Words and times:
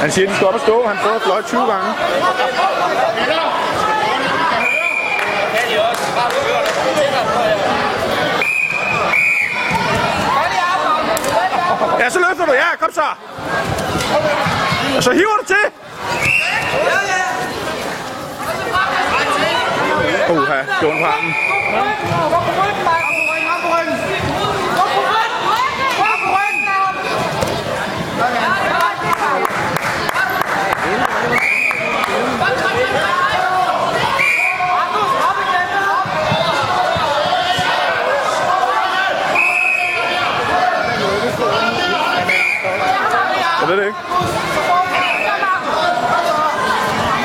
Han 0.00 0.10
siger, 0.12 0.26
at 0.28 0.30
de 0.30 0.36
skal 0.36 0.46
op 0.46 0.54
og 0.54 0.60
stå. 0.60 0.86
Han 0.86 0.96
prøver 1.02 1.16
at 1.16 1.22
fløjte 1.22 1.48
20 1.48 1.60
gange. 1.66 1.94
Ja, 11.98 12.10
så 12.10 12.18
løfter 12.18 12.46
du. 12.46 12.52
Ja, 12.52 12.76
kom 12.80 12.92
så. 12.92 13.00
Og 14.96 15.02
så 15.02 15.12
hiver 15.12 15.36
du 15.40 15.44
til. 15.46 15.64
Uha, 20.30 20.58
det 20.80 20.88
var 20.88 20.92
ondt 20.92 21.00
på 21.00 21.06
armen. 21.06 21.34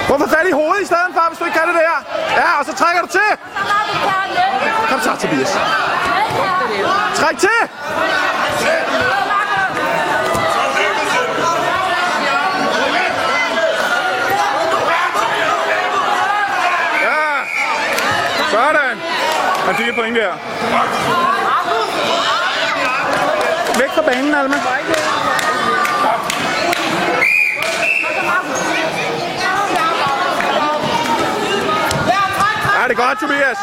Hvorfor 0.10 0.28
fat 0.28 0.48
i 0.48 0.52
hovedet 0.52 0.82
i 0.82 0.86
stedet 0.86 1.12
for, 1.14 1.24
hvis 1.30 1.40
du 1.40 1.46
ikke 1.46 1.58
kan 1.60 1.68
det 1.68 1.76
der? 1.76 1.98
Ja, 2.42 2.60
og 2.60 2.66
så 2.66 2.74
trækker 2.76 3.02
du 3.02 3.08
til. 3.08 3.30
Kom 4.90 5.00
så, 5.02 5.12
Tobias. 5.22 5.52
Træk 7.16 7.38
til. 7.38 7.60
Ja. 17.08 17.24
Sådan. 18.52 18.96
Og 19.68 19.78
det 19.78 19.90
et 19.90 19.96
point 19.96 20.16
der. 20.16 20.34
Væk 23.80 23.90
fra 23.96 24.02
banen, 24.02 24.36
Alma. 24.36 24.56
Ja, 32.80 32.88
det 32.88 32.94
er 32.94 32.99
godt, 33.10 33.20
Tobias. 33.20 33.58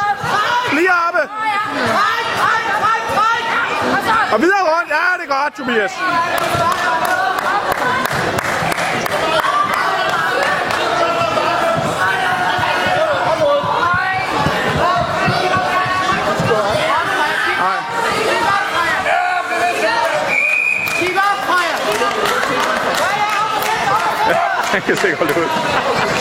Lige 0.73 0.91
oppe. 1.07 1.23
Og 4.35 4.41
videre 4.43 4.63
rundt. 4.73 4.91
Ja, 4.91 5.07
det 5.19 5.31
er 5.31 5.43
godt, 5.43 5.55
Tobias. 5.57 5.93
Han 24.73 24.83
kan 24.83 24.97
sikkert 24.97 25.19
holde 25.19 25.41
ud. 25.41 26.16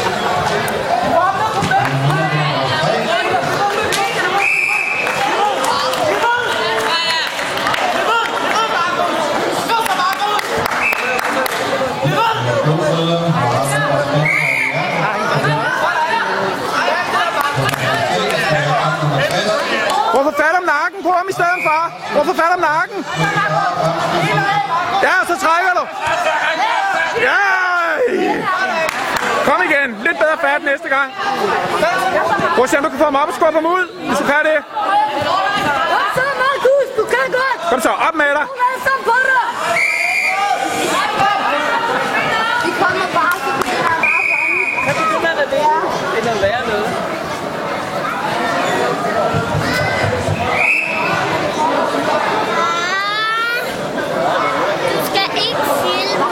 Hvorfor 20.13 20.33
fat 20.41 20.55
om 20.59 20.65
nakken 20.75 20.99
på 21.03 21.11
ham 21.17 21.25
i 21.29 21.33
stedet 21.33 21.61
for? 21.67 21.79
Hvorfor 22.13 22.33
fat 22.41 22.51
om 22.57 22.61
nakken? 22.71 22.97
Ja, 25.05 25.15
så 25.29 25.35
trækker 25.45 25.71
du. 25.79 25.83
Ja! 27.27 27.41
Kom 29.47 29.59
igen. 29.69 29.89
Lidt 30.05 30.17
bedre 30.19 30.37
fat 30.41 30.63
næste 30.63 30.89
gang. 30.89 31.09
Prøv 32.55 32.63
at 32.63 32.69
se, 32.69 32.77
om 32.77 32.83
du 32.83 32.89
kan 32.89 32.99
få 32.99 33.05
ham 33.05 33.15
op 33.15 33.27
og 33.27 33.33
skubbe 33.33 33.53
ham 33.59 33.65
ud, 33.65 33.85
hvis 34.07 34.17
du 34.17 34.25
kan 34.31 34.41
det. 34.49 34.59
Så 36.15 36.23
Markus, 36.43 36.87
du 36.99 37.03
kan 37.13 37.25
godt! 37.37 37.69
Kom 37.69 37.79
så, 37.81 37.89
op 38.07 38.15
med 38.15 38.29
dig. 38.37 38.45
Hvad 38.59 38.75
så 38.85 38.93
på 39.09 39.15
dig? 39.31 39.45
Vi 42.65 42.71
kommer 42.81 43.07
bare, 43.17 43.37
så 43.45 43.51
vi 43.63 43.69
har 43.87 43.97
bare 44.05 44.23
fanget. 44.31 44.65
Kan 44.85 44.93
du 44.99 45.03
det 45.13 45.21
med 45.23 45.47
det? 45.53 45.63
End 46.17 46.27
at 46.33 46.37
lære 46.45 46.61
noget. 46.71 46.89
Du 54.93 55.05
skal 55.09 55.27
ikke 55.47 55.63
filme. 55.83 56.25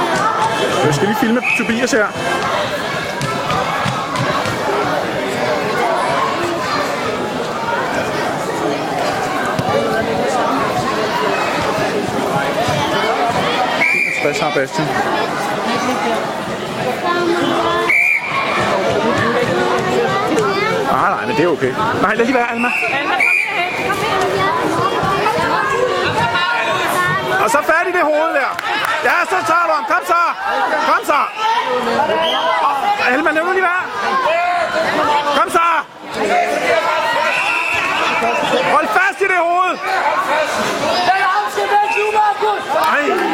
Jeg 0.86 0.94
skal 0.96 1.08
lige 1.08 1.20
filme 1.20 1.42
Tobias 1.64 1.92
her. 1.92 2.08
Hvad 14.22 14.42
har 14.42 14.54
Bastian. 14.56 14.88
Ah, 20.92 21.16
nej, 21.16 21.26
men 21.26 21.36
det 21.36 21.44
er 21.44 21.48
okay. 21.48 21.74
Nej, 22.02 22.16
lad 22.16 22.26
lige 22.26 22.36
være, 22.36 22.52
Alma. 22.52 22.68
Og 27.44 27.50
så 27.50 27.58
fat 27.66 27.88
i 27.88 27.92
det 27.92 28.02
hoved 28.02 28.34
der. 28.34 28.73
Ja, 29.04 29.26
så 29.30 29.38
tager 29.48 29.66
du 29.68 29.74
ham. 29.74 29.86
Kom 29.86 30.06
så. 30.06 30.22
Kom 30.88 31.06
så. 31.06 31.20
Helma, 33.10 33.32
lad 33.32 33.44
nu 33.44 33.52
lige 33.52 33.64
være. 33.64 33.84
Kom 35.38 35.50
så. 35.52 35.68
Hold 38.74 38.88
fast 38.88 39.22
i 39.22 39.24
det 39.24 39.38
hoved. 39.38 39.78
Ej. 42.94 43.34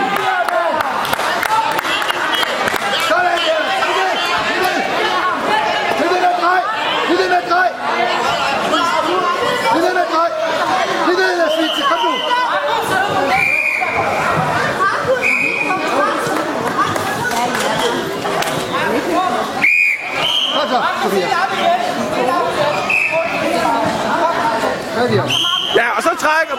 Ja, 25.76 25.90
og 25.98 26.04
så 26.04 26.10
trækker... 26.20 26.56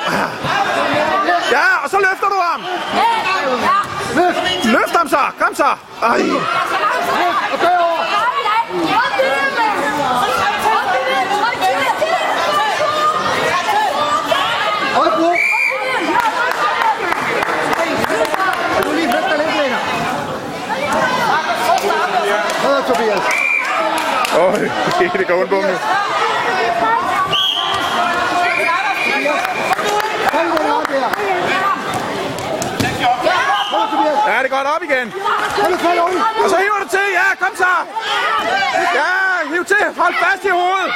Ja, 1.50 1.84
og 1.84 1.90
så 1.90 1.98
løfter 1.98 2.28
du 2.28 2.38
ham. 2.40 2.60
Løft 4.64 4.96
ham 4.96 5.08
så. 5.08 5.18
Kom 5.38 5.54
så. 5.54 5.76
Ej. 6.02 6.20
Åh, 24.38 24.54
det 25.18 25.26
går 25.28 25.34
ondt 25.40 25.50
på 25.50 25.56
mig. 25.56 25.78
Ja, 34.26 34.38
det 34.42 34.49
er 34.49 34.49
godt 34.60 34.74
op 34.76 34.82
igen. 34.82 35.06
Og 36.44 36.50
så 36.50 36.56
hiver 36.56 36.78
du 36.82 36.88
til. 36.96 37.06
Ja, 37.20 37.26
kom 37.44 37.56
så. 37.56 37.72
Ja, 39.00 39.12
hiv 39.52 39.64
til. 39.64 39.84
Hold 39.96 40.14
fast 40.14 40.44
i 40.44 40.48
hovedet. 40.48 40.90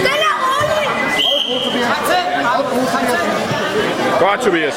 Stille 0.00 0.26
og 0.32 0.38
roligt! 0.44 0.90
Godt, 4.20 4.40
Tobias. 4.40 4.76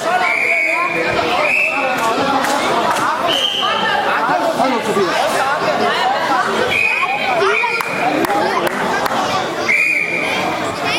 Hold 4.60 4.72
nu, 4.72 4.78
Tobias. 4.88 5.32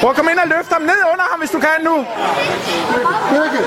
Prøv 0.01 0.11
at 0.11 0.17
komme 0.17 0.31
ind 0.31 0.39
og 0.39 0.49
løfte 0.49 0.73
ham 0.73 0.83
ned 0.83 1.01
under 1.13 1.25
ham, 1.31 1.39
hvis 1.39 1.51
du 1.51 1.59
kan 1.61 1.79
nu. 1.85 2.07
Birke. 3.31 3.61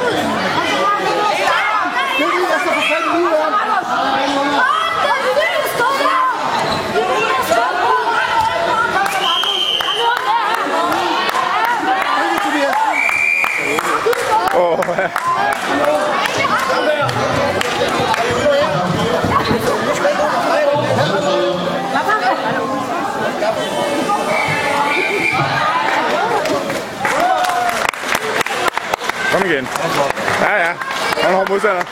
Birke, 2.17 2.39
jeg 2.51 2.59
skal 2.59 2.73
i 2.77 3.17
lige 3.17 3.29
der. 3.29 4.84
Birke, 12.55 12.75
Åh. 14.53 14.79
Kom 29.31 29.45
igen. 29.45 29.67
Ja, 30.41 30.57
ja. 30.57 30.73
Han 31.23 31.33
har 31.33 31.45
modstander. 31.49 31.83